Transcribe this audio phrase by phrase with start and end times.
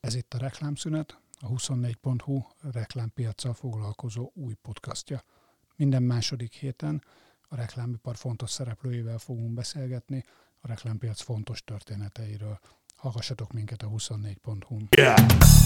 [0.00, 5.24] Ez itt a Reklámszünet, a 24.hu reklámpiacsal foglalkozó új podcastja.
[5.76, 7.02] Minden második héten
[7.48, 10.24] a reklámipar fontos szereplőivel fogunk beszélgetni
[10.60, 12.58] a reklámpiac fontos történeteiről.
[12.96, 14.88] Hallgassatok minket a 24.hu-n.
[14.90, 15.57] Yeah.